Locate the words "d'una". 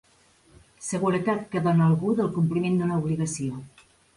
2.81-2.99